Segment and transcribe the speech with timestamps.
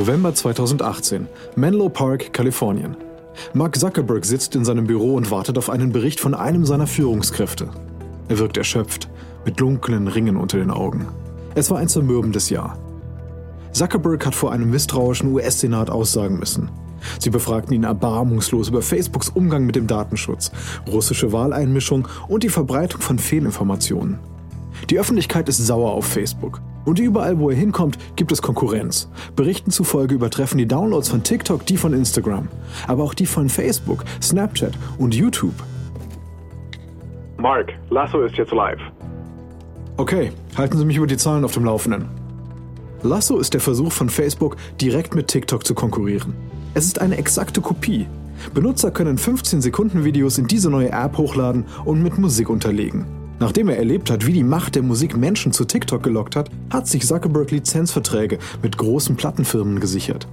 [0.00, 2.96] November 2018, Menlo Park, Kalifornien.
[3.52, 7.68] Mark Zuckerberg sitzt in seinem Büro und wartet auf einen Bericht von einem seiner Führungskräfte.
[8.30, 9.10] Er wirkt erschöpft,
[9.44, 11.06] mit dunklen Ringen unter den Augen.
[11.54, 12.78] Es war ein zermürbendes Jahr.
[13.72, 16.70] Zuckerberg hat vor einem misstrauischen US-Senat aussagen müssen.
[17.18, 20.50] Sie befragten ihn erbarmungslos über Facebooks Umgang mit dem Datenschutz,
[20.90, 24.18] russische Wahleinmischung und die Verbreitung von Fehlinformationen.
[24.88, 26.62] Die Öffentlichkeit ist sauer auf Facebook.
[26.84, 29.08] Und überall, wo er hinkommt, gibt es Konkurrenz.
[29.36, 32.48] Berichten zufolge übertreffen die Downloads von TikTok die von Instagram,
[32.86, 35.54] aber auch die von Facebook, Snapchat und YouTube.
[37.38, 38.80] Mark, Lasso ist jetzt live.
[39.96, 42.08] Okay, halten Sie mich über die Zahlen auf dem Laufenden.
[43.02, 46.34] Lasso ist der Versuch von Facebook, direkt mit TikTok zu konkurrieren.
[46.74, 48.06] Es ist eine exakte Kopie.
[48.54, 53.19] Benutzer können 15-Sekunden-Videos in diese neue App hochladen und mit Musik unterlegen.
[53.40, 56.86] Nachdem er erlebt hat, wie die Macht der Musik Menschen zu TikTok gelockt hat, hat
[56.86, 60.28] sich Zuckerberg Lizenzverträge mit großen Plattenfirmen gesichert.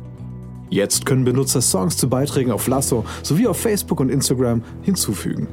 [0.70, 5.48] Jetzt können Benutzer Songs zu Beiträgen auf Lasso sowie auf Facebook und Instagram hinzufügen.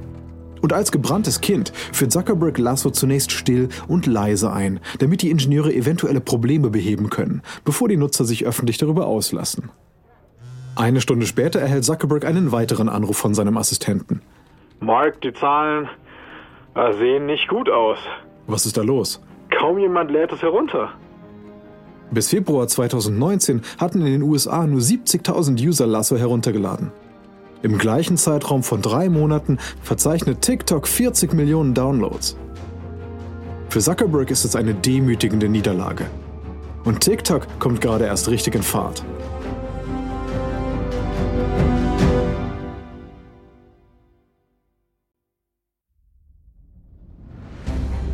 [0.63, 5.73] Und als gebranntes Kind führt Zuckerberg Lasso zunächst still und leise ein, damit die Ingenieure
[5.73, 9.71] eventuelle Probleme beheben können, bevor die Nutzer sich öffentlich darüber auslassen.
[10.75, 14.23] Eine Stunde später erhält Zuckerberg einen weiteren Anruf von seinem Assistenten.
[14.81, 15.89] Mark, die Zahlen
[16.75, 17.99] sehen nicht gut aus.
[18.47, 19.21] Was ist da los?
[19.51, 20.91] Kaum jemand lädt es herunter.
[22.11, 26.93] Bis Februar 2019 hatten in den USA nur 70.000 User Lasso heruntergeladen.
[27.63, 32.37] Im gleichen Zeitraum von drei Monaten verzeichnet TikTok 40 Millionen Downloads.
[33.71, 36.07] Für Zuckerberg ist es eine demütigende Niederlage.
[36.85, 39.03] Und TikTok kommt gerade erst richtig in Fahrt.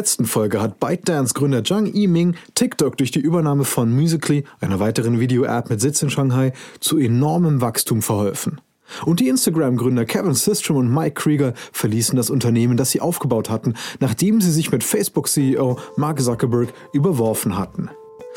[0.00, 5.68] Letzten Folge hat ByteDance-Gründer Zhang Yiming TikTok durch die Übernahme von Musically, einer weiteren Video-App
[5.68, 8.62] mit Sitz in Shanghai, zu enormem Wachstum verholfen.
[9.04, 13.74] Und die Instagram-Gründer Kevin Systrom und Mike Krieger verließen das Unternehmen, das sie aufgebaut hatten,
[13.98, 17.90] nachdem sie sich mit Facebook-CEO Mark Zuckerberg überworfen hatten.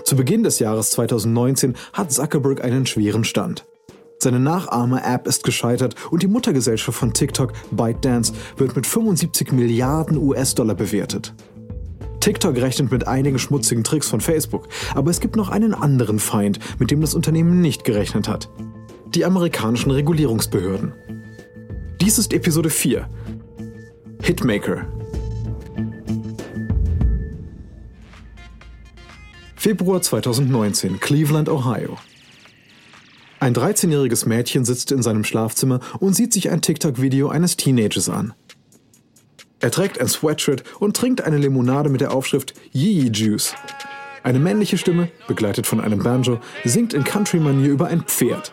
[0.03, 3.63] Zu Beginn des Jahres 2019 hat Zuckerberg einen schweren Stand.
[4.23, 10.75] Seine Nachahmer-App ist gescheitert und die Muttergesellschaft von TikTok, ByteDance, wird mit 75 Milliarden US-Dollar
[10.75, 11.33] bewertet.
[12.23, 16.57] TikTok rechnet mit einigen schmutzigen Tricks von Facebook, aber es gibt noch einen anderen Feind,
[16.79, 18.49] mit dem das Unternehmen nicht gerechnet hat.
[19.13, 20.93] Die amerikanischen Regulierungsbehörden.
[21.99, 23.09] Dies ist Episode 4.
[24.21, 24.87] Hitmaker.
[29.57, 31.97] Februar 2019, Cleveland, Ohio.
[33.41, 38.33] Ein 13-jähriges Mädchen sitzt in seinem Schlafzimmer und sieht sich ein TikTok-Video eines Teenagers an.
[39.63, 43.55] Er trägt ein Sweatshirt und trinkt eine Limonade mit der Aufschrift Yee Juice.
[44.21, 48.51] Eine männliche Stimme, begleitet von einem Banjo, singt in Country-Manier über ein Pferd.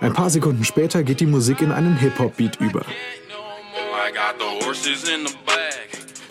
[0.00, 2.86] Ein paar Sekunden später geht die Musik in einen Hip-Hop-Beat über.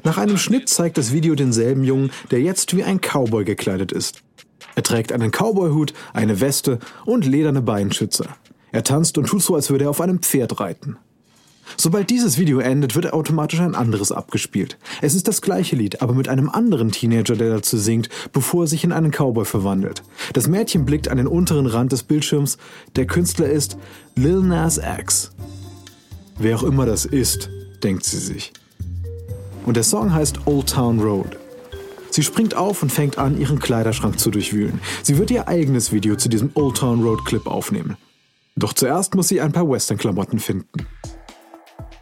[0.05, 4.23] Nach einem Schnitt zeigt das Video denselben Jungen, der jetzt wie ein Cowboy gekleidet ist.
[4.75, 8.27] Er trägt einen Cowboyhut, eine Weste und lederne Beinschützer.
[8.71, 10.97] Er tanzt und tut so, als würde er auf einem Pferd reiten.
[11.77, 14.77] Sobald dieses Video endet, wird automatisch ein anderes abgespielt.
[15.01, 18.67] Es ist das gleiche Lied, aber mit einem anderen Teenager, der dazu singt, bevor er
[18.67, 20.03] sich in einen Cowboy verwandelt.
[20.33, 22.57] Das Mädchen blickt an den unteren Rand des Bildschirms.
[22.95, 23.77] Der Künstler ist
[24.15, 25.31] Lil Nas X.
[26.37, 27.49] Wer auch immer das ist,
[27.83, 28.53] denkt sie sich.
[29.65, 31.37] Und der Song heißt Old Town Road.
[32.09, 34.81] Sie springt auf und fängt an, ihren Kleiderschrank zu durchwühlen.
[35.01, 37.95] Sie wird ihr eigenes Video zu diesem Old Town Road Clip aufnehmen.
[38.57, 40.87] Doch zuerst muss sie ein paar Western-Klamotten finden.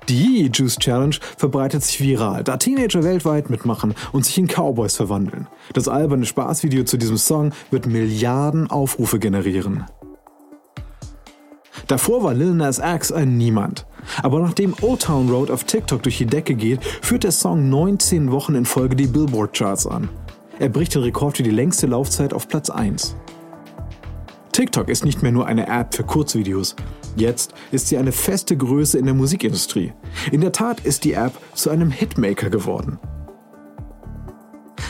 [0.10, 5.48] Die Juice Challenge verbreitet sich viral, da Teenager weltweit mitmachen und sich in Cowboys verwandeln.
[5.74, 9.86] Das alberne Spaßvideo zu diesem Song wird Milliarden Aufrufe generieren.
[11.86, 13.86] Davor war Lil Nas X ein Niemand.
[14.24, 18.32] Aber nachdem Old Town Road auf TikTok durch die Decke geht, führt der Song 19
[18.32, 20.10] Wochen in Folge die Billboard-Charts an.
[20.58, 23.16] Er bricht den Rekord für die längste Laufzeit auf Platz 1.
[24.52, 26.76] TikTok ist nicht mehr nur eine App für Kurzvideos.
[27.16, 29.94] Jetzt ist sie eine feste Größe in der Musikindustrie.
[30.32, 33.00] In der Tat ist die App zu einem Hitmaker geworden.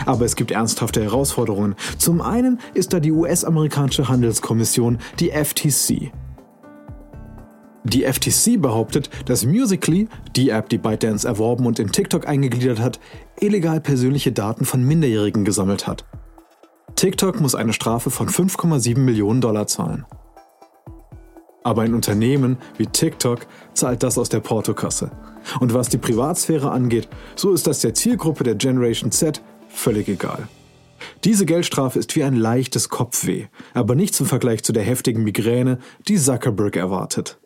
[0.06, 1.76] Aber es gibt ernsthafte Herausforderungen.
[1.98, 6.12] Zum einen ist da die US-amerikanische Handelskommission, die FTC.
[7.86, 13.00] Die FTC behauptet, dass Musically, die App, die ByteDance erworben und in TikTok eingegliedert hat,
[13.40, 16.06] illegal persönliche Daten von Minderjährigen gesammelt hat.
[16.96, 20.06] TikTok muss eine Strafe von 5,7 Millionen Dollar zahlen.
[21.70, 23.46] Aber ein Unternehmen wie TikTok
[23.76, 25.12] zahlt das aus der Portokasse.
[25.60, 30.48] Und was die Privatsphäre angeht, so ist das der Zielgruppe der Generation Z völlig egal.
[31.26, 33.46] Diese Geldstrafe ist wie ein leichtes Kopfweh,
[33.76, 35.78] aber nichts im Vergleich zu der heftigen Migräne,
[36.08, 37.38] die Zuckerberg erwartet.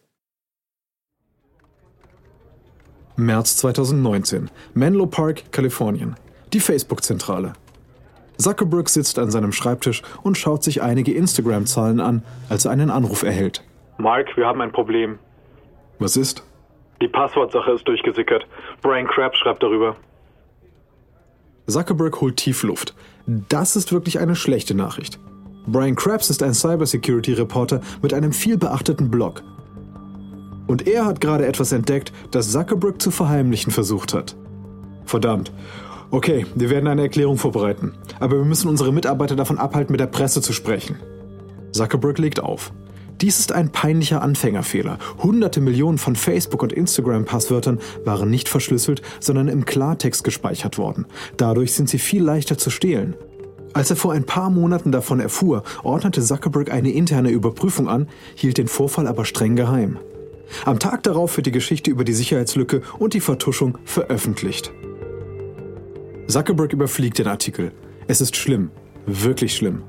[3.17, 6.15] März 2019, Menlo Park, Kalifornien.
[6.53, 7.53] Die Facebook-Zentrale.
[8.37, 13.23] Zuckerberg sitzt an seinem Schreibtisch und schaut sich einige Instagram-Zahlen an, als er einen Anruf
[13.23, 13.65] erhält.
[13.97, 15.19] Mike, wir haben ein Problem.
[15.99, 16.43] Was ist?
[17.01, 18.45] Die Passwortsache ist durchgesickert.
[18.81, 19.95] Brian Krabs schreibt darüber.
[21.67, 22.93] Zuckerberg holt tief Luft.
[23.25, 25.19] Das ist wirklich eine schlechte Nachricht.
[25.65, 29.43] Brian Krabs ist ein Cybersecurity-Reporter mit einem vielbeachteten Blog.
[30.67, 34.35] Und er hat gerade etwas entdeckt, das Zuckerberg zu verheimlichen versucht hat.
[35.05, 35.51] Verdammt.
[36.11, 37.93] Okay, wir werden eine Erklärung vorbereiten.
[38.19, 40.99] Aber wir müssen unsere Mitarbeiter davon abhalten, mit der Presse zu sprechen.
[41.71, 42.71] Zuckerberg legt auf.
[43.21, 44.97] Dies ist ein peinlicher Anfängerfehler.
[45.21, 51.05] Hunderte Millionen von Facebook- und Instagram-Passwörtern waren nicht verschlüsselt, sondern im Klartext gespeichert worden.
[51.37, 53.15] Dadurch sind sie viel leichter zu stehlen.
[53.73, 58.57] Als er vor ein paar Monaten davon erfuhr, ordnete Zuckerberg eine interne Überprüfung an, hielt
[58.57, 59.97] den Vorfall aber streng geheim.
[60.65, 64.71] Am Tag darauf wird die Geschichte über die Sicherheitslücke und die Vertuschung veröffentlicht.
[66.27, 67.71] Zuckerberg überfliegt den Artikel.
[68.07, 68.69] Es ist schlimm,
[69.05, 69.83] wirklich schlimm.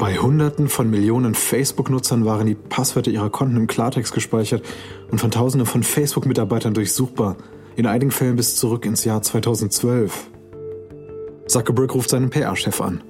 [0.00, 4.64] Bei Hunderten von Millionen Facebook-Nutzern waren die Passwörter ihrer Konten im Klartext gespeichert
[5.10, 7.36] und von Tausenden von Facebook-Mitarbeitern durchsuchbar,
[7.76, 10.30] in einigen Fällen bis zurück ins Jahr 2012.
[11.48, 13.04] Zuckerberg ruft seinen PR-Chef an.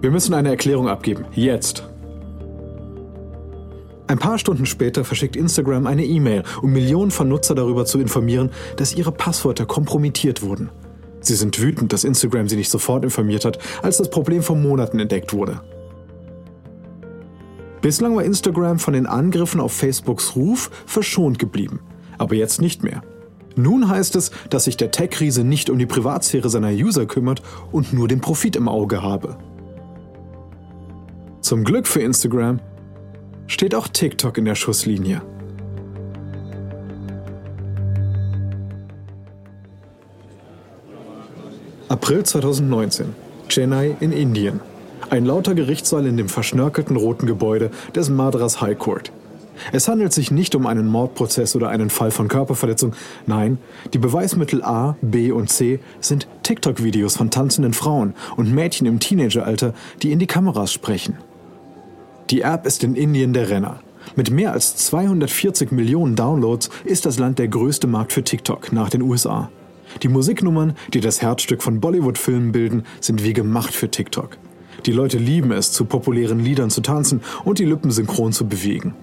[0.00, 1.24] Wir müssen eine Erklärung abgeben.
[1.32, 1.82] Jetzt.
[4.06, 8.50] Ein paar Stunden später verschickt Instagram eine E-Mail, um Millionen von Nutzer darüber zu informieren,
[8.76, 10.70] dass ihre Passwörter kompromittiert wurden.
[11.20, 14.98] Sie sind wütend, dass Instagram sie nicht sofort informiert hat, als das Problem vor Monaten
[14.98, 15.60] entdeckt wurde.
[17.82, 21.80] Bislang war Instagram von den Angriffen auf Facebooks Ruf verschont geblieben,
[22.18, 23.02] aber jetzt nicht mehr.
[23.56, 27.92] Nun heißt es, dass sich der Tech-Riese nicht um die Privatsphäre seiner User kümmert und
[27.92, 29.38] nur den Profit im Auge habe.
[31.40, 32.60] Zum Glück für Instagram
[33.46, 35.22] steht auch TikTok in der Schusslinie.
[41.90, 43.16] April 2019.
[43.48, 44.60] Chennai in Indien.
[45.10, 49.10] Ein lauter Gerichtssaal in dem verschnörkelten roten Gebäude des Madras High Court.
[49.72, 52.92] Es handelt sich nicht um einen Mordprozess oder einen Fall von Körperverletzung.
[53.26, 53.58] Nein,
[53.92, 59.74] die Beweismittel A, B und C sind TikTok-Videos von tanzenden Frauen und Mädchen im Teenageralter,
[60.00, 61.18] die in die Kameras sprechen.
[62.30, 63.80] Die App ist in Indien der Renner.
[64.14, 68.90] Mit mehr als 240 Millionen Downloads ist das Land der größte Markt für TikTok nach
[68.90, 69.50] den USA.
[70.02, 74.38] Die Musiknummern, die das Herzstück von Bollywood-Filmen bilden, sind wie gemacht für TikTok.
[74.86, 78.94] Die Leute lieben es, zu populären Liedern zu tanzen und die Lippen synchron zu bewegen.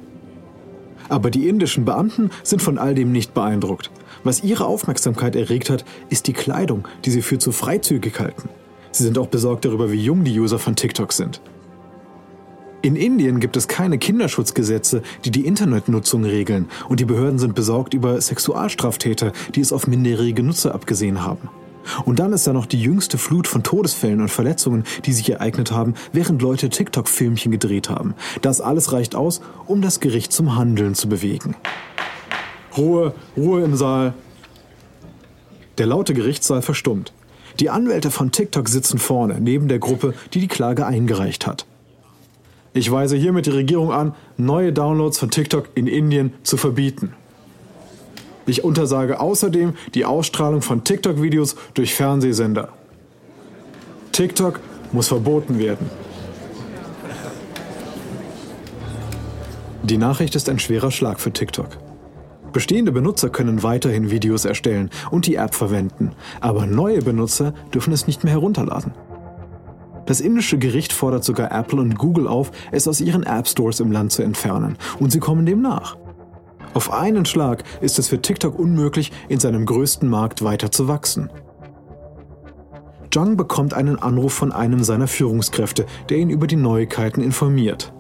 [1.10, 3.92] Aber die indischen Beamten sind von all dem nicht beeindruckt.
[4.24, 8.50] Was ihre Aufmerksamkeit erregt hat, ist die Kleidung, die sie für zu freizügig halten.
[8.92, 11.40] Sie sind auch besorgt darüber, wie jung die User von TikTok sind.
[12.84, 17.96] In Indien gibt es keine Kinderschutzgesetze, die die Internetnutzung regeln, und die Behörden sind besorgt
[17.96, 21.50] über Sexualstraftäter, die es auf minderjährige Nutzer abgesehen haben.
[22.06, 25.72] Und dann ist da noch die jüngste Flut von Todesfällen und Verletzungen, die sich ereignet
[25.72, 28.14] haben, während Leute TikTok-Filmchen gedreht haben.
[28.42, 31.56] Das alles reicht aus, um das Gericht zum Handeln zu bewegen.
[32.78, 34.14] Ruhe, Ruhe im Saal.
[35.78, 37.14] Der laute Gerichtssaal verstummt.
[37.60, 41.66] Die Anwälte von TikTok sitzen vorne, neben der Gruppe, die die Klage eingereicht hat.
[42.78, 47.14] Ich weise hiermit die Regierung an, neue Downloads von TikTok in Indien zu verbieten.
[48.46, 52.70] Ich untersage außerdem die Ausstrahlung von TikTok-Videos durch Fernsehsender.
[54.12, 54.60] TikTok
[54.92, 55.90] muss verboten werden.
[59.82, 61.80] Die Nachricht ist ein schwerer Schlag für TikTok.
[62.54, 68.06] Bestehende Benutzer können weiterhin Videos erstellen und die App verwenden, aber neue Benutzer dürfen es
[68.06, 68.92] nicht mehr herunterladen.
[70.08, 73.92] Das indische Gericht fordert sogar Apple und Google auf, es aus ihren App Stores im
[73.92, 74.78] Land zu entfernen.
[75.00, 75.98] Und sie kommen dem nach.
[76.74, 81.30] Auf einen Schlag ist es für TikTok unmöglich, in seinem größten Markt weiter zu wachsen.
[83.12, 87.94] Zhang bekommt einen Anruf von einem seiner Führungskräfte, der ihn über die Neuigkeiten informiert.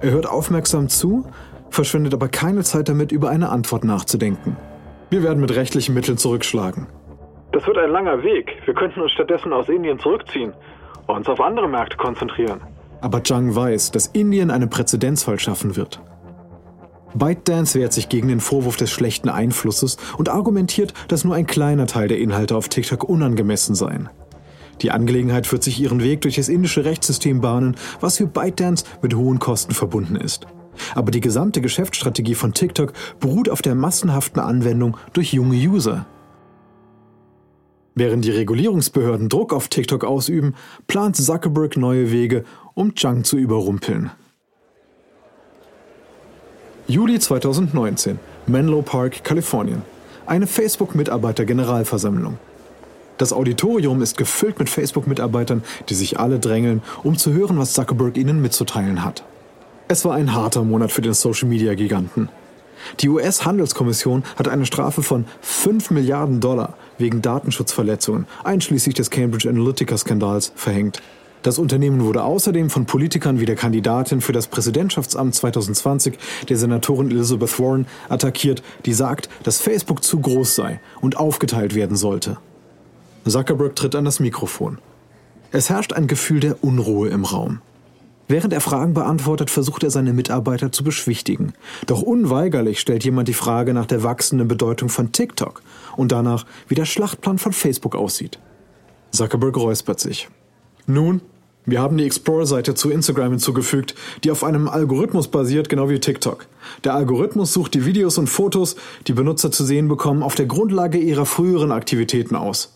[0.00, 1.24] Er hört aufmerksam zu,
[1.70, 4.56] verschwendet aber keine Zeit damit, über eine Antwort nachzudenken.
[5.10, 6.86] Wir werden mit rechtlichen Mitteln zurückschlagen.
[7.52, 8.56] Das wird ein langer Weg.
[8.66, 10.52] Wir könnten uns stattdessen aus Indien zurückziehen
[11.06, 12.60] und uns auf andere Märkte konzentrieren.
[13.00, 16.00] Aber Zhang weiß, dass Indien einen Präzedenzfall schaffen wird.
[17.14, 21.86] ByteDance wehrt sich gegen den Vorwurf des schlechten Einflusses und argumentiert, dass nur ein kleiner
[21.86, 24.10] Teil der Inhalte auf TikTok unangemessen seien.
[24.82, 29.14] Die Angelegenheit wird sich ihren Weg durch das indische Rechtssystem bahnen, was für ByteDance mit
[29.14, 30.46] hohen Kosten verbunden ist.
[30.94, 36.06] Aber die gesamte Geschäftsstrategie von TikTok beruht auf der massenhaften Anwendung durch junge User.
[38.00, 40.54] Während die Regulierungsbehörden Druck auf TikTok ausüben,
[40.86, 44.12] plant Zuckerberg neue Wege, um Zhang zu überrumpeln.
[46.86, 49.82] Juli 2019, Menlo Park, Kalifornien.
[50.26, 52.38] Eine Facebook-Mitarbeiter-Generalversammlung.
[53.16, 58.16] Das Auditorium ist gefüllt mit Facebook-Mitarbeitern, die sich alle drängeln, um zu hören, was Zuckerberg
[58.16, 59.24] ihnen mitzuteilen hat.
[59.88, 62.28] Es war ein harter Monat für den Social-Media-Giganten.
[63.00, 70.52] Die US-Handelskommission hat eine Strafe von 5 Milliarden Dollar wegen Datenschutzverletzungen, einschließlich des Cambridge Analytica-Skandals,
[70.54, 71.00] verhängt.
[71.42, 77.10] Das Unternehmen wurde außerdem von Politikern wie der Kandidatin für das Präsidentschaftsamt 2020, der Senatorin
[77.10, 82.38] Elizabeth Warren, attackiert, die sagt, dass Facebook zu groß sei und aufgeteilt werden sollte.
[83.26, 84.78] Zuckerberg tritt an das Mikrofon.
[85.52, 87.60] Es herrscht ein Gefühl der Unruhe im Raum.
[88.28, 91.54] Während er Fragen beantwortet, versucht er seine Mitarbeiter zu beschwichtigen.
[91.86, 95.62] Doch unweigerlich stellt jemand die Frage nach der wachsenden Bedeutung von TikTok
[95.96, 98.38] und danach, wie der Schlachtplan von Facebook aussieht.
[99.12, 100.28] Zuckerberg räuspert sich.
[100.86, 101.22] Nun,
[101.64, 103.94] wir haben die Explorer-Seite zu Instagram hinzugefügt,
[104.24, 106.46] die auf einem Algorithmus basiert, genau wie TikTok.
[106.84, 110.98] Der Algorithmus sucht die Videos und Fotos, die Benutzer zu sehen bekommen, auf der Grundlage
[110.98, 112.74] ihrer früheren Aktivitäten aus.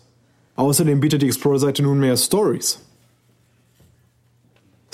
[0.55, 2.79] Außerdem bietet die Explorer-Seite nunmehr Stories.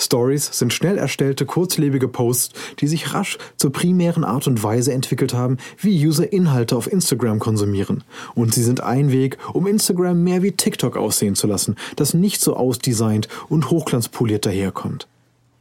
[0.00, 5.34] Stories sind schnell erstellte, kurzlebige Posts, die sich rasch zur primären Art und Weise entwickelt
[5.34, 8.02] haben, wie User Inhalte auf Instagram konsumieren.
[8.34, 12.40] Und sie sind ein Weg, um Instagram mehr wie TikTok aussehen zu lassen, das nicht
[12.40, 15.06] so ausdesignt und hochglanzpoliert daherkommt.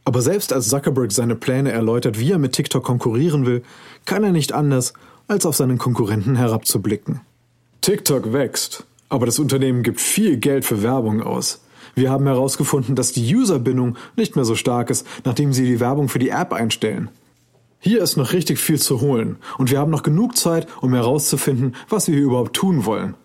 [0.05, 3.62] Aber selbst als Zuckerberg seine Pläne erläutert, wie er mit TikTok konkurrieren will,
[4.05, 4.93] kann er nicht anders,
[5.27, 7.22] als auf seinen Konkurrenten herabzublicken.
[7.81, 11.62] TikTok wächst, aber das Unternehmen gibt viel Geld für Werbung aus.
[12.00, 16.08] Wir haben herausgefunden, dass die Userbindung nicht mehr so stark ist, nachdem Sie die Werbung
[16.08, 17.10] für die App einstellen.
[17.77, 21.75] Hier ist noch richtig viel zu holen und wir haben noch genug Zeit, um herauszufinden,
[21.89, 23.15] was wir hier überhaupt tun wollen.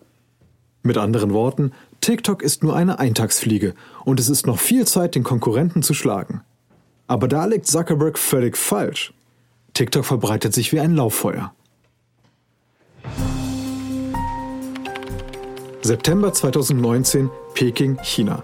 [0.82, 5.22] Mit anderen Worten, TikTok ist nur eine Eintagsfliege und es ist noch viel Zeit, den
[5.22, 6.40] Konkurrenten zu schlagen.
[7.06, 9.14] Aber da liegt Zuckerberg völlig falsch.
[9.74, 11.54] TikTok verbreitet sich wie ein Lauffeuer.
[15.82, 18.42] September 2019, Peking, China.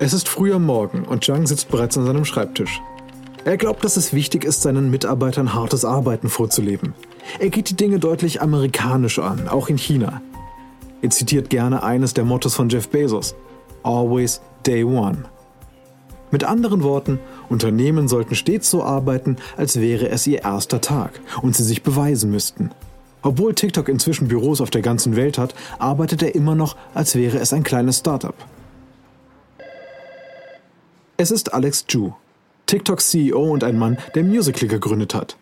[0.00, 2.80] Es ist früher Morgen und Zhang sitzt bereits an seinem Schreibtisch.
[3.44, 6.94] Er glaubt, dass es wichtig ist, seinen Mitarbeitern hartes Arbeiten vorzuleben.
[7.40, 10.22] Er geht die Dinge deutlich amerikanisch an, auch in China.
[11.02, 13.34] Er zitiert gerne eines der Mottos von Jeff Bezos:
[13.82, 15.24] Always Day One.
[16.30, 21.56] Mit anderen Worten, Unternehmen sollten stets so arbeiten, als wäre es ihr erster Tag und
[21.56, 22.70] sie sich beweisen müssten.
[23.22, 27.38] Obwohl TikTok inzwischen Büros auf der ganzen Welt hat, arbeitet er immer noch, als wäre
[27.38, 28.36] es ein kleines Startup.
[31.20, 32.12] Es ist Alex Ju,
[32.66, 35.36] TikToks CEO und ein Mann, der Musical gegründet hat.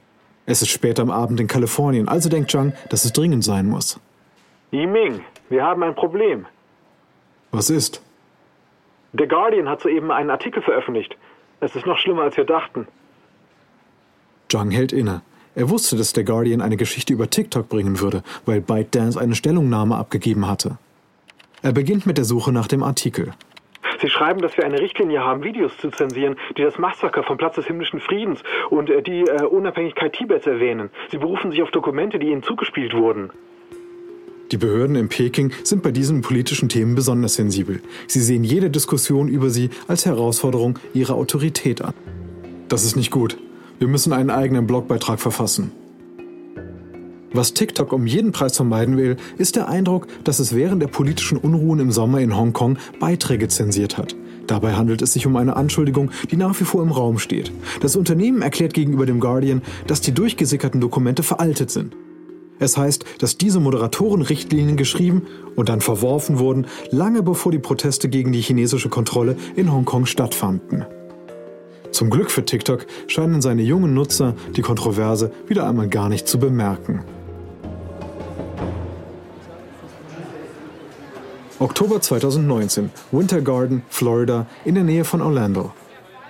[0.46, 4.00] Es ist spät am Abend in Kalifornien, also denkt Zhang, dass es dringend sein muss.
[4.72, 6.46] Yiming, wir haben ein Problem.
[7.50, 8.00] Was ist?
[9.18, 11.14] The Guardian hat soeben einen Artikel veröffentlicht.
[11.60, 12.88] Es ist noch schlimmer, als wir dachten.
[14.48, 15.20] Zhang hält inne.
[15.54, 19.96] Er wusste, dass der Guardian eine Geschichte über TikTok bringen würde, weil ByteDance eine Stellungnahme
[19.96, 20.78] abgegeben hatte.
[21.60, 23.34] Er beginnt mit der Suche nach dem Artikel.
[24.00, 27.56] Sie schreiben, dass wir eine Richtlinie haben, Videos zu zensieren, die das Massaker vom Platz
[27.56, 30.90] des himmlischen Friedens und äh, die äh, Unabhängigkeit Tibets erwähnen.
[31.10, 33.30] Sie berufen sich auf Dokumente, die ihnen zugespielt wurden.
[34.52, 37.80] Die Behörden in Peking sind bei diesen politischen Themen besonders sensibel.
[38.06, 41.94] Sie sehen jede Diskussion über sie als Herausforderung ihrer Autorität an.
[42.68, 43.38] Das ist nicht gut.
[43.80, 45.72] Wir müssen einen eigenen Blogbeitrag verfassen.
[47.32, 51.38] Was TikTok um jeden Preis vermeiden will, ist der Eindruck, dass es während der politischen
[51.38, 54.14] Unruhen im Sommer in Hongkong Beiträge zensiert hat.
[54.46, 57.52] Dabei handelt es sich um eine Anschuldigung, die nach wie vor im Raum steht.
[57.80, 61.96] Das Unternehmen erklärt gegenüber dem Guardian, dass die durchgesickerten Dokumente veraltet sind.
[62.58, 65.22] Es heißt, dass diese Moderatorenrichtlinien geschrieben
[65.56, 70.86] und dann verworfen wurden, lange bevor die Proteste gegen die chinesische Kontrolle in Hongkong stattfanden.
[71.90, 76.38] Zum Glück für TikTok scheinen seine jungen Nutzer die Kontroverse wieder einmal gar nicht zu
[76.38, 77.04] bemerken.
[81.58, 85.72] Oktober 2019, Winter Garden, Florida, in der Nähe von Orlando.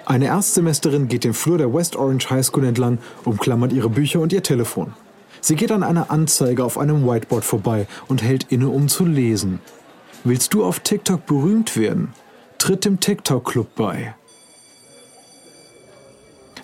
[0.05, 4.33] Eine Erstsemesterin geht den Flur der West Orange High School entlang, umklammert ihre Bücher und
[4.33, 4.95] ihr Telefon.
[5.41, 9.59] Sie geht an einer Anzeige auf einem Whiteboard vorbei und hält inne, um zu lesen.
[10.23, 12.13] Willst du auf TikTok berühmt werden?
[12.59, 14.15] Tritt dem TikTok Club bei.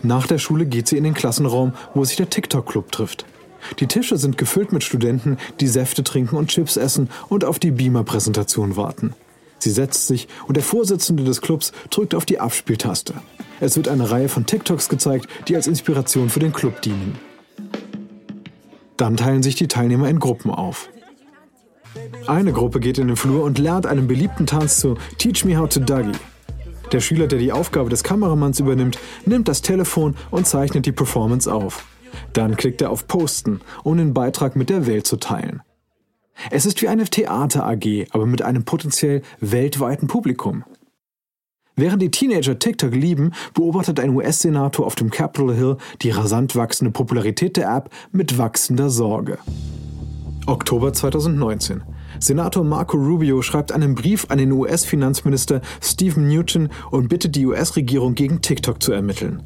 [0.05, 3.25] Nach der Schule geht sie in den Klassenraum, wo sich der TikTok-Club trifft.
[3.79, 7.71] Die Tische sind gefüllt mit Studenten, die Säfte trinken und Chips essen und auf die
[7.71, 9.15] Beamer-Präsentation warten.
[9.59, 13.15] Sie setzt sich und der Vorsitzende des Clubs drückt auf die Abspieltaste.
[13.61, 17.19] Es wird eine Reihe von TikToks gezeigt, die als Inspiration für den Club dienen.
[18.97, 20.89] Dann teilen sich die Teilnehmer in Gruppen auf.
[22.27, 25.69] Eine Gruppe geht in den Flur und lernt einen beliebten Tanz zu Teach Me How
[25.69, 26.13] to Dougie.
[26.91, 31.53] Der Schüler, der die Aufgabe des Kameramanns übernimmt, nimmt das Telefon und zeichnet die Performance
[31.53, 31.85] auf.
[32.33, 35.63] Dann klickt er auf Posten, um den Beitrag mit der Welt zu teilen.
[36.51, 40.65] Es ist wie eine Theater AG, aber mit einem potenziell weltweiten Publikum.
[41.75, 46.91] Während die Teenager TikTok lieben, beobachtet ein US-Senator auf dem Capitol Hill die rasant wachsende
[46.91, 49.39] Popularität der App mit wachsender Sorge.
[50.47, 51.83] Oktober 2019.
[52.19, 58.15] Senator Marco Rubio schreibt einen Brief an den US-Finanzminister Stephen Mnuchin und bittet die US-Regierung
[58.15, 59.43] gegen TikTok zu ermitteln.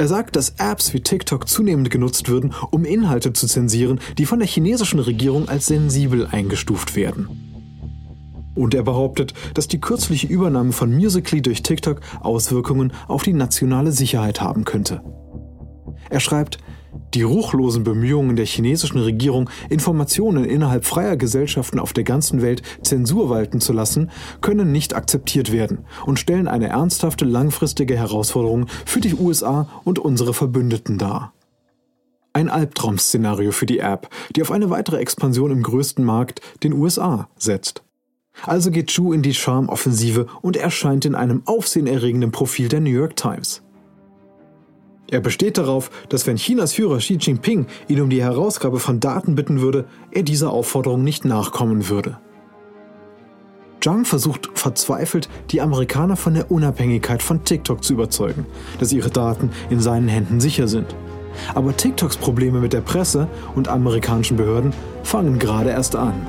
[0.00, 4.38] Er sagt, dass Apps wie TikTok zunehmend genutzt würden, um Inhalte zu zensieren, die von
[4.38, 7.28] der chinesischen Regierung als sensibel eingestuft werden.
[8.54, 13.92] Und er behauptet, dass die kürzliche Übernahme von Musically durch TikTok Auswirkungen auf die nationale
[13.92, 15.02] Sicherheit haben könnte.
[16.08, 16.56] Er schreibt,
[17.14, 23.30] die ruchlosen Bemühungen der chinesischen Regierung, Informationen innerhalb freier Gesellschaften auf der ganzen Welt Zensur
[23.30, 29.14] walten zu lassen, können nicht akzeptiert werden und stellen eine ernsthafte langfristige Herausforderung für die
[29.14, 31.32] USA und unsere Verbündeten dar.
[32.32, 37.28] Ein Albtraum-Szenario für die App, die auf eine weitere Expansion im größten Markt, den USA,
[37.36, 37.82] setzt.
[38.46, 43.16] Also geht Chu in die Charmoffensive und erscheint in einem aufsehenerregenden Profil der New York
[43.16, 43.62] Times.
[45.10, 49.34] Er besteht darauf, dass wenn Chinas Führer Xi Jinping ihn um die Herausgabe von Daten
[49.34, 52.18] bitten würde, er dieser Aufforderung nicht nachkommen würde.
[53.80, 58.46] Zhang versucht verzweifelt, die Amerikaner von der Unabhängigkeit von TikTok zu überzeugen,
[58.78, 60.94] dass ihre Daten in seinen Händen sicher sind.
[61.54, 66.26] Aber TikToks Probleme mit der Presse und amerikanischen Behörden fangen gerade erst an.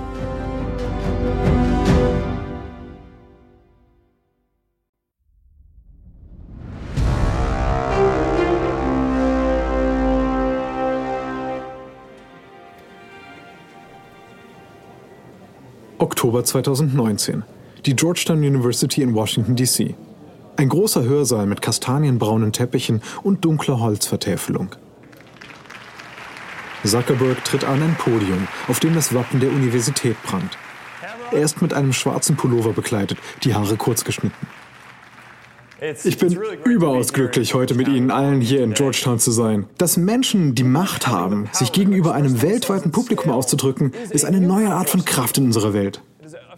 [16.21, 17.41] Oktober 2019.
[17.87, 19.95] Die Georgetown University in Washington, D.C.
[20.55, 24.69] Ein großer Hörsaal mit kastanienbraunen Teppichen und dunkler Holzvertäfelung.
[26.85, 30.59] Zuckerberg tritt an ein Podium, auf dem das Wappen der Universität prangt.
[31.31, 34.45] Er ist mit einem schwarzen Pullover bekleidet, die Haare kurz geschnitten.
[36.03, 39.65] Ich bin überaus glücklich, heute mit Ihnen allen hier in Georgetown zu sein.
[39.79, 44.91] Dass Menschen die Macht haben, sich gegenüber einem weltweiten Publikum auszudrücken, ist eine neue Art
[44.91, 46.03] von Kraft in unserer Welt.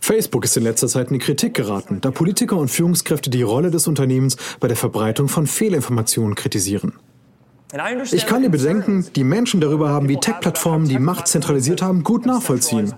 [0.04, 3.72] Facebook ist in letzter Zeit in die Kritik geraten, da Politiker und Führungskräfte die Rolle
[3.72, 6.92] des Unternehmens bei der Verbreitung von Fehlinformationen kritisieren.
[8.12, 12.26] Ich kann die Bedenken, die Menschen darüber haben, wie Tech-Plattformen die Macht zentralisiert haben, gut
[12.26, 12.94] nachvollziehen.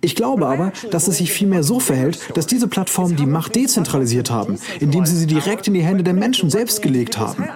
[0.00, 4.30] Ich glaube aber, dass es sich vielmehr so verhält, dass diese Plattformen die Macht dezentralisiert
[4.30, 7.48] haben, indem sie sie direkt in die Hände der Menschen selbst gelegt haben.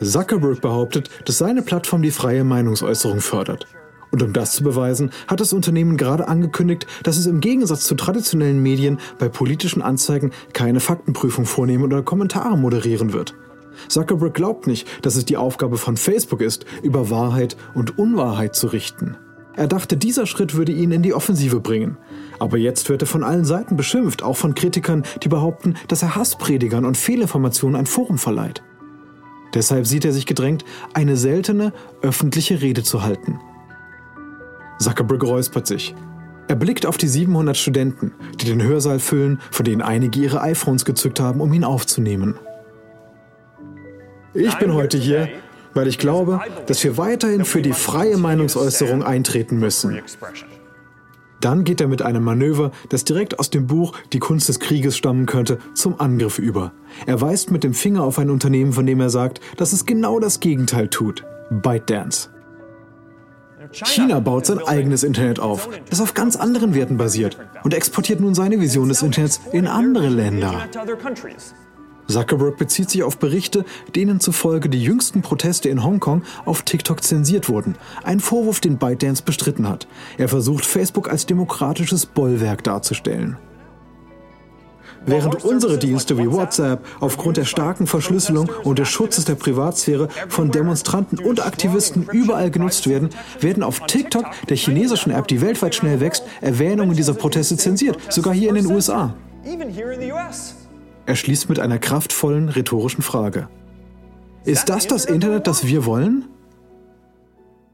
[0.00, 3.68] Zuckerberg behauptet, dass seine Plattform die freie Meinungsäußerung fördert.
[4.12, 7.94] Und um das zu beweisen, hat das Unternehmen gerade angekündigt, dass es im Gegensatz zu
[7.94, 13.34] traditionellen Medien bei politischen Anzeigen keine Faktenprüfung vornehmen oder Kommentare moderieren wird.
[13.88, 18.66] Zuckerberg glaubt nicht, dass es die Aufgabe von Facebook ist, über Wahrheit und Unwahrheit zu
[18.66, 19.16] richten.
[19.54, 21.96] Er dachte, dieser Schritt würde ihn in die Offensive bringen.
[22.38, 26.16] Aber jetzt wird er von allen Seiten beschimpft, auch von Kritikern, die behaupten, dass er
[26.16, 28.62] Hasspredigern und Fehlinformationen ein Forum verleiht.
[29.54, 33.38] Deshalb sieht er sich gedrängt, eine seltene öffentliche Rede zu halten.
[34.82, 35.94] Zuckerberg räuspert sich.
[36.48, 40.84] Er blickt auf die 700 Studenten, die den Hörsaal füllen, von denen einige ihre iPhones
[40.84, 42.34] gezückt haben, um ihn aufzunehmen.
[44.34, 45.28] Ich bin heute hier,
[45.74, 50.00] weil ich glaube, dass wir weiterhin für die freie Meinungsäußerung eintreten müssen.
[51.40, 54.96] Dann geht er mit einem Manöver, das direkt aus dem Buch Die Kunst des Krieges
[54.96, 56.72] stammen könnte, zum Angriff über.
[57.04, 60.20] Er weist mit dem Finger auf ein Unternehmen, von dem er sagt, dass es genau
[60.20, 61.24] das Gegenteil tut.
[61.50, 62.30] ByteDance.
[63.72, 68.34] China baut sein eigenes Internet auf, das auf ganz anderen Werten basiert und exportiert nun
[68.34, 70.68] seine Vision des Internets in andere Länder.
[72.08, 77.48] Zuckerberg bezieht sich auf Berichte, denen zufolge die jüngsten Proteste in Hongkong auf TikTok zensiert
[77.48, 77.76] wurden.
[78.02, 79.86] Ein Vorwurf, den ByteDance bestritten hat.
[80.18, 83.38] Er versucht, Facebook als demokratisches Bollwerk darzustellen.
[85.06, 90.50] Während unsere Dienste wie WhatsApp aufgrund der starken Verschlüsselung und des Schutzes der Privatsphäre von
[90.50, 93.10] Demonstranten und Aktivisten überall genutzt werden,
[93.40, 98.32] werden auf TikTok, der chinesischen App, die weltweit schnell wächst, Erwähnungen dieser Proteste zensiert, sogar
[98.32, 99.14] hier in den USA.
[101.04, 103.48] Er schließt mit einer kraftvollen rhetorischen Frage.
[104.44, 106.26] Ist das das Internet, das wir wollen?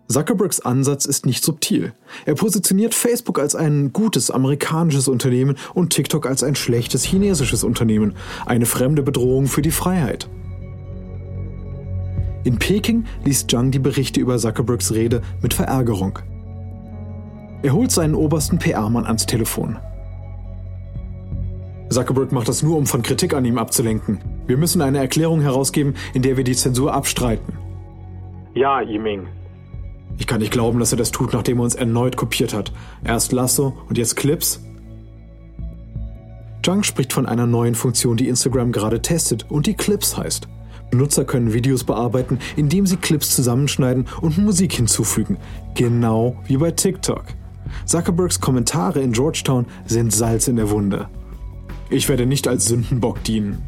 [0.08, 1.92] Zuckerbergs Ansatz ist nicht subtil.
[2.24, 8.14] Er positioniert Facebook als ein gutes amerikanisches Unternehmen und TikTok als ein schlechtes chinesisches Unternehmen,
[8.46, 10.28] eine fremde Bedrohung für die Freiheit.
[12.44, 16.18] In Peking liest Zhang die Berichte über Zuckerbergs Rede mit Verärgerung.
[17.62, 19.76] Er holt seinen obersten PR-Mann ans Telefon.
[21.90, 24.20] Zuckerberg macht das nur, um von Kritik an ihm abzulenken.
[24.46, 27.58] Wir müssen eine Erklärung herausgeben, in der wir die Zensur abstreiten.
[28.54, 29.26] Ja, Yiming.
[30.18, 32.72] Ich kann nicht glauben, dass er das tut, nachdem er uns erneut kopiert hat.
[33.04, 34.60] Erst Lasso und jetzt Clips.
[36.62, 40.48] Zhang spricht von einer neuen Funktion, die Instagram gerade testet und die Clips heißt.
[40.90, 45.38] Benutzer können Videos bearbeiten, indem sie Clips zusammenschneiden und Musik hinzufügen.
[45.74, 47.24] Genau wie bei TikTok.
[47.84, 51.08] Zuckerbergs Kommentare in Georgetown sind Salz in der Wunde.
[51.90, 53.62] Ich werde nicht als Sündenbock dienen.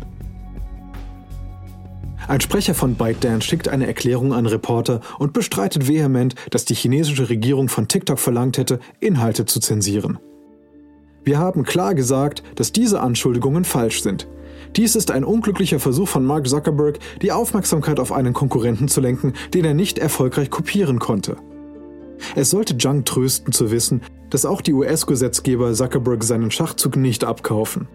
[2.30, 7.28] Ein Sprecher von ByteDance schickt eine Erklärung an Reporter und bestreitet vehement, dass die chinesische
[7.28, 10.20] Regierung von TikTok verlangt hätte, Inhalte zu zensieren.
[11.24, 14.28] Wir haben klar gesagt, dass diese Anschuldigungen falsch sind.
[14.76, 19.32] Dies ist ein unglücklicher Versuch von Mark Zuckerberg, die Aufmerksamkeit auf einen Konkurrenten zu lenken,
[19.52, 21.36] den er nicht erfolgreich kopieren konnte.
[22.36, 27.88] Es sollte Zhang trösten zu wissen, dass auch die US-Gesetzgeber Zuckerberg seinen Schachzug nicht abkaufen.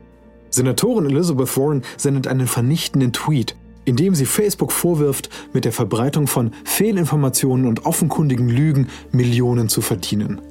[0.49, 6.27] Senatorin Elizabeth Warren sendet einen vernichtenden Tweet, in dem sie Facebook vorwirft, mit der Verbreitung
[6.27, 10.41] von Fehlinformationen und offenkundigen Lügen Millionen zu verdienen.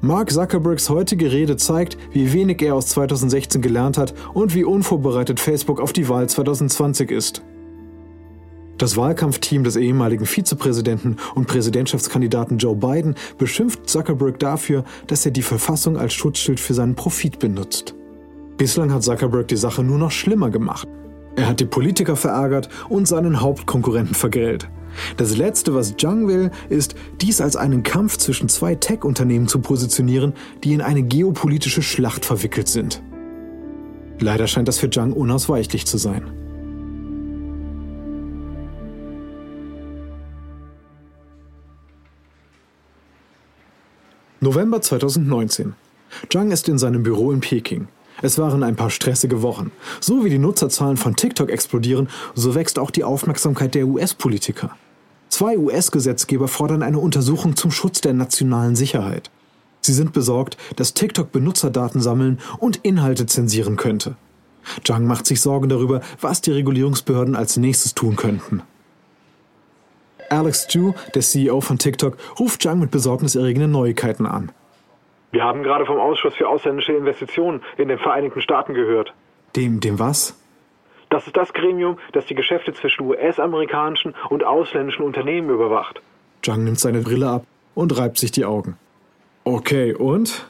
[0.00, 5.40] Mark Zuckerbergs heutige Rede zeigt, wie wenig er aus 2016 gelernt hat und wie unvorbereitet
[5.40, 7.42] Facebook auf die Wahl 2020 ist.
[8.76, 15.42] Das Wahlkampfteam des ehemaligen Vizepräsidenten und Präsidentschaftskandidaten Joe Biden beschimpft Zuckerberg dafür, dass er die
[15.42, 17.94] Verfassung als Schutzschild für seinen Profit benutzt.
[18.58, 20.88] Bislang hat Zuckerberg die Sache nur noch schlimmer gemacht.
[21.36, 24.68] Er hat die Politiker verärgert und seinen Hauptkonkurrenten vergällt.
[25.16, 30.34] Das Letzte, was Zhang will, ist, dies als einen Kampf zwischen zwei Tech-Unternehmen zu positionieren,
[30.62, 33.02] die in eine geopolitische Schlacht verwickelt sind.
[34.20, 36.30] Leider scheint das für Zhang unausweichlich zu sein.
[44.40, 45.74] November 2019.
[46.30, 47.88] Zhang ist in seinem Büro in Peking.
[48.24, 49.70] Es waren ein paar stressige Wochen.
[50.00, 54.70] So wie die Nutzerzahlen von TikTok explodieren, so wächst auch die Aufmerksamkeit der US-Politiker.
[55.28, 59.30] Zwei US-Gesetzgeber fordern eine Untersuchung zum Schutz der nationalen Sicherheit.
[59.82, 64.16] Sie sind besorgt, dass TikTok Benutzerdaten sammeln und Inhalte zensieren könnte.
[64.84, 68.62] Zhang macht sich Sorgen darüber, was die Regulierungsbehörden als nächstes tun könnten.
[70.30, 74.50] Alex Chu, der CEO von TikTok, ruft Zhang mit besorgniserregenden Neuigkeiten an.
[75.34, 79.12] Wir haben gerade vom Ausschuss für ausländische Investitionen in den Vereinigten Staaten gehört.
[79.56, 80.40] Dem, dem was?
[81.10, 86.00] Das ist das Gremium, das die Geschäfte zwischen US-amerikanischen und ausländischen Unternehmen überwacht.
[86.42, 88.76] Zhang nimmt seine Brille ab und reibt sich die Augen.
[89.42, 90.46] Okay, und?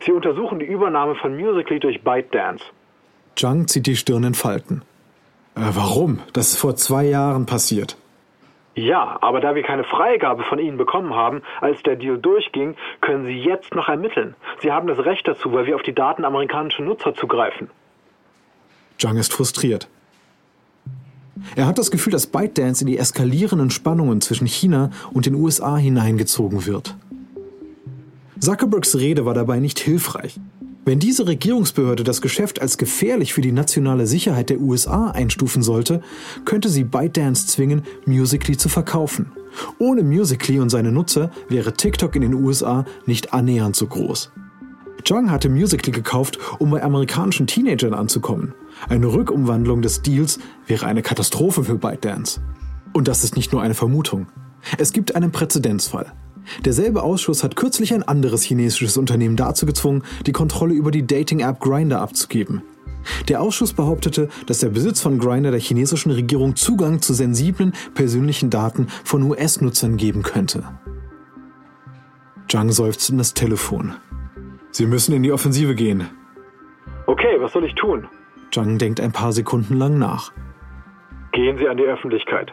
[0.00, 2.64] Sie untersuchen die Übernahme von Musically durch ByteDance.
[3.34, 4.80] Zhang zieht die Stirn in Falten.
[5.56, 6.20] Äh, warum?
[6.32, 7.98] Das ist vor zwei Jahren passiert.
[8.76, 13.24] Ja, aber da wir keine Freigabe von Ihnen bekommen haben, als der Deal durchging, können
[13.24, 14.34] Sie jetzt noch ermitteln.
[14.60, 17.70] Sie haben das Recht dazu, weil wir auf die Daten amerikanischer Nutzer zugreifen.
[18.98, 19.88] Zhang ist frustriert.
[21.54, 25.76] Er hat das Gefühl, dass ByteDance in die eskalierenden Spannungen zwischen China und den USA
[25.78, 26.94] hineingezogen wird.
[28.38, 30.38] Zuckerbergs Rede war dabei nicht hilfreich.
[30.88, 36.00] Wenn diese Regierungsbehörde das Geschäft als gefährlich für die nationale Sicherheit der USA einstufen sollte,
[36.44, 39.32] könnte sie ByteDance zwingen, Musically zu verkaufen.
[39.80, 44.30] Ohne Musically und seine Nutzer wäre TikTok in den USA nicht annähernd so groß.
[45.04, 48.54] Zhang hatte Musically gekauft, um bei amerikanischen Teenagern anzukommen.
[48.88, 52.40] Eine Rückumwandlung des Deals wäre eine Katastrophe für ByteDance.
[52.92, 54.28] Und das ist nicht nur eine Vermutung.
[54.78, 56.12] Es gibt einen Präzedenzfall.
[56.64, 61.60] Derselbe Ausschuss hat kürzlich ein anderes chinesisches Unternehmen dazu gezwungen, die Kontrolle über die Dating-App
[61.60, 62.62] Grindr abzugeben.
[63.28, 68.50] Der Ausschuss behauptete, dass der Besitz von Grindr der chinesischen Regierung Zugang zu sensiblen persönlichen
[68.50, 70.64] Daten von US-Nutzern geben könnte.
[72.48, 73.94] Zhang seufzt in das Telefon.
[74.70, 76.08] Sie müssen in die Offensive gehen.
[77.06, 78.06] Okay, was soll ich tun?
[78.52, 80.32] Zhang denkt ein paar Sekunden lang nach.
[81.32, 82.52] Gehen Sie an die Öffentlichkeit.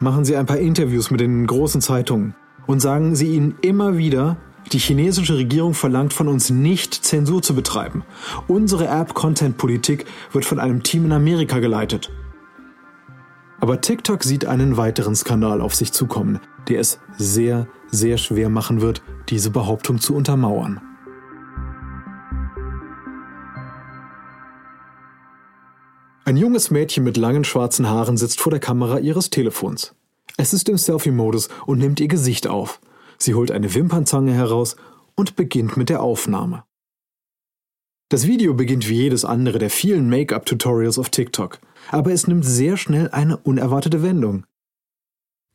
[0.00, 2.34] Machen Sie ein paar Interviews mit den großen Zeitungen
[2.68, 4.36] und sagen Sie ihnen immer wieder,
[4.72, 8.04] die chinesische Regierung verlangt von uns nicht, Zensur zu betreiben.
[8.46, 12.12] Unsere App-Content-Politik wird von einem Team in Amerika geleitet.
[13.58, 18.82] Aber TikTok sieht einen weiteren Skandal auf sich zukommen, der es sehr, sehr schwer machen
[18.82, 20.80] wird, diese Behauptung zu untermauern.
[26.38, 29.94] junges Mädchen mit langen schwarzen Haaren sitzt vor der Kamera ihres Telefons.
[30.40, 32.80] Es ist im Selfie-Modus und nimmt ihr Gesicht auf.
[33.18, 34.76] Sie holt eine Wimpernzange heraus
[35.16, 36.62] und beginnt mit der Aufnahme.
[38.08, 41.58] Das Video beginnt wie jedes andere der vielen Make-up-Tutorials auf TikTok,
[41.90, 44.46] aber es nimmt sehr schnell eine unerwartete Wendung.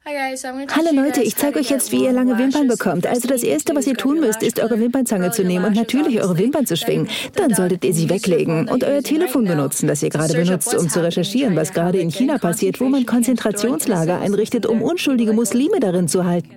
[0.05, 3.07] Hallo Leute, ich zeige euch jetzt, wie ihr lange Wimpern bekommt.
[3.07, 6.37] Also das Erste, was ihr tun müsst, ist eure Wimpernzange zu nehmen und natürlich eure
[6.37, 7.07] Wimpern zu schwingen.
[7.35, 11.01] Dann solltet ihr sie weglegen und euer Telefon benutzen, das ihr gerade benutzt, um zu
[11.01, 16.25] recherchieren, was gerade in China passiert, wo man Konzentrationslager einrichtet, um unschuldige Muslime darin zu
[16.25, 16.49] halten.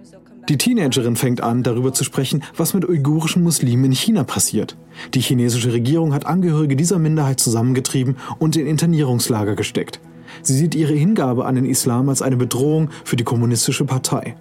[0.49, 4.77] Die Teenagerin fängt an, darüber zu sprechen, was mit uigurischen Muslimen in China passiert.
[5.15, 10.01] Die chinesische Regierung hat Angehörige dieser Minderheit zusammengetrieben und in Internierungslager gesteckt.
[10.43, 14.37] Sie sieht ihre Hingabe an den Islam als eine Bedrohung für die kommunistische Partei.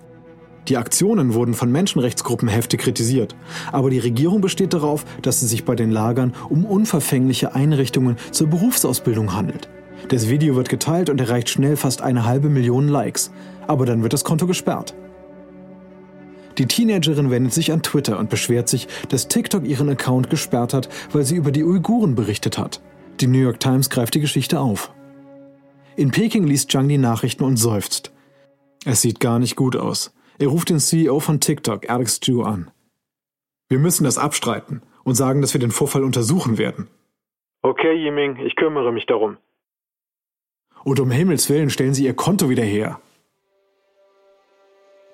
[0.67, 3.35] Die Aktionen wurden von Menschenrechtsgruppen heftig kritisiert,
[3.71, 8.47] aber die Regierung besteht darauf, dass es sich bei den Lagern um unverfängliche Einrichtungen zur
[8.47, 9.69] Berufsausbildung handelt.
[10.09, 13.31] Das Video wird geteilt und erreicht schnell fast eine halbe Million Likes,
[13.67, 14.95] aber dann wird das Konto gesperrt.
[16.57, 20.89] Die Teenagerin wendet sich an Twitter und beschwert sich, dass TikTok ihren Account gesperrt hat,
[21.11, 22.81] weil sie über die Uiguren berichtet hat.
[23.19, 24.94] Die New York Times greift die Geschichte auf.
[25.97, 28.11] In Peking liest Zhang die Nachrichten und seufzt.
[28.85, 30.13] Es sieht gar nicht gut aus.
[30.37, 32.69] Er ruft den CEO von TikTok, Alex Zhu, an.
[33.69, 36.89] Wir müssen das abstreiten und sagen, dass wir den Vorfall untersuchen werden.
[37.61, 39.37] Okay, Yiming, ich kümmere mich darum.
[40.83, 42.99] Und um Himmels Willen stellen Sie Ihr Konto wieder her.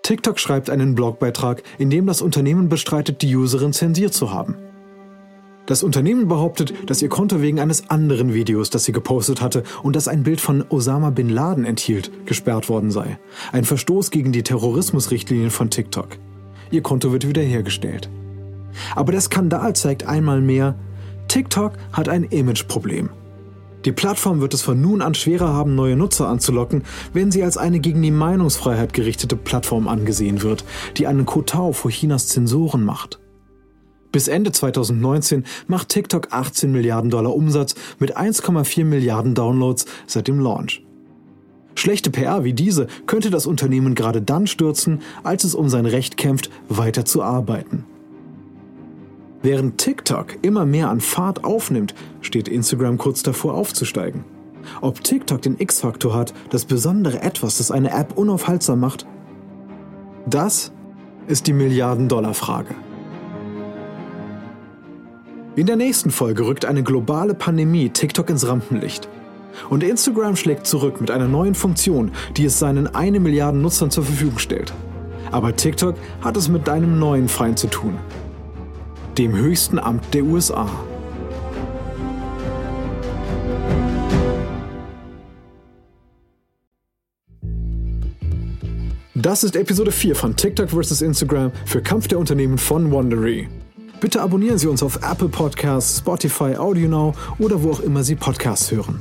[0.01, 4.57] TikTok schreibt einen Blogbeitrag, in dem das Unternehmen bestreitet, die Userin zensiert zu haben.
[5.71, 9.95] Das Unternehmen behauptet, dass ihr Konto wegen eines anderen Videos, das sie gepostet hatte und
[9.95, 13.17] das ein Bild von Osama bin Laden enthielt, gesperrt worden sei.
[13.53, 16.17] Ein Verstoß gegen die Terrorismusrichtlinien von TikTok.
[16.71, 18.09] Ihr Konto wird wiederhergestellt.
[18.97, 20.75] Aber der Skandal zeigt einmal mehr,
[21.29, 23.09] TikTok hat ein Imageproblem.
[23.85, 27.55] Die Plattform wird es von nun an schwerer haben, neue Nutzer anzulocken, wenn sie als
[27.55, 30.65] eine gegen die Meinungsfreiheit gerichtete Plattform angesehen wird,
[30.97, 33.20] die einen Kotau vor Chinas Zensoren macht.
[34.11, 40.39] Bis Ende 2019 macht TikTok 18 Milliarden Dollar Umsatz mit 1,4 Milliarden Downloads seit dem
[40.39, 40.83] Launch.
[41.75, 46.17] Schlechte PR wie diese könnte das Unternehmen gerade dann stürzen, als es um sein Recht
[46.17, 47.85] kämpft, weiter zu arbeiten.
[49.41, 54.25] Während TikTok immer mehr an Fahrt aufnimmt, steht Instagram kurz davor aufzusteigen.
[54.81, 59.07] Ob TikTok den X-Faktor hat, das besondere Etwas, das eine App unaufhaltsam macht,
[60.27, 60.71] das
[61.27, 62.75] ist die Milliarden-Dollar-Frage.
[65.57, 69.09] In der nächsten Folge rückt eine globale Pandemie TikTok ins Rampenlicht.
[69.69, 74.05] Und Instagram schlägt zurück mit einer neuen Funktion, die es seinen eine Milliarden Nutzern zur
[74.05, 74.71] Verfügung stellt.
[75.29, 77.97] Aber TikTok hat es mit einem neuen Feind zu tun.
[79.17, 80.69] Dem höchsten Amt der USA.
[89.15, 91.01] Das ist Episode 4 von TikTok vs.
[91.01, 93.49] Instagram für Kampf der Unternehmen von Wondery.
[94.01, 98.71] Bitte abonnieren Sie uns auf Apple Podcasts, Spotify, AudioNow oder wo auch immer Sie Podcasts
[98.71, 98.99] hören.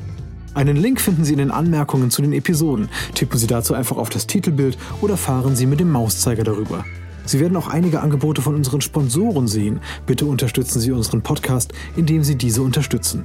[0.53, 2.91] Einen Link finden Sie in den Anmerkungen zu den Episoden.
[3.15, 6.85] Tippen Sie dazu einfach auf das Titelbild oder fahren Sie mit dem Mauszeiger darüber.
[7.25, 9.81] Sie werden auch einige Angebote von unseren Sponsoren sehen.
[10.05, 13.25] Bitte unterstützen Sie unseren Podcast, indem Sie diese unterstützen.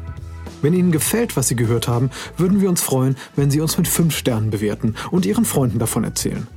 [0.61, 3.89] Wenn Ihnen gefällt, was Sie gehört haben, würden wir uns freuen, wenn Sie uns mit
[3.89, 6.47] 5 Sternen bewerten und Ihren Freunden davon erzählen.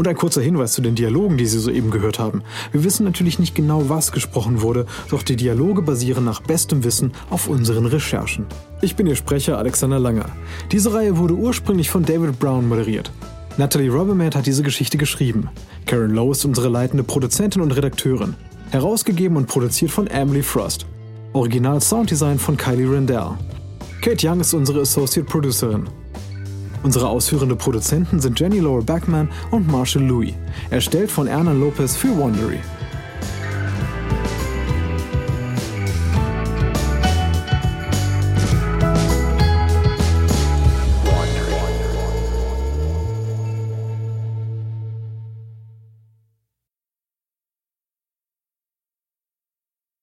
[0.00, 2.42] Und ein kurzer Hinweis zu den Dialogen, die Sie soeben gehört haben.
[2.72, 7.12] Wir wissen natürlich nicht genau, was gesprochen wurde, doch die Dialoge basieren nach bestem Wissen
[7.28, 8.46] auf unseren Recherchen.
[8.80, 10.30] Ich bin Ihr Sprecher Alexander Langer.
[10.72, 13.12] Diese Reihe wurde ursprünglich von David Brown moderiert.
[13.58, 15.50] Natalie Robbermatt hat diese Geschichte geschrieben.
[15.84, 18.36] Karen Lowe ist unsere leitende Produzentin und Redakteurin.
[18.70, 20.86] Herausgegeben und produziert von Emily Frost.
[21.34, 23.32] Original Sounddesign von Kylie Rendell.
[24.00, 25.90] Kate Young ist unsere Associate Producerin.
[26.82, 30.34] Unsere ausführenden Produzenten sind Jenny Laura Backman und Marshall Louis,
[30.70, 32.60] erstellt von Erna Lopez für Wondery.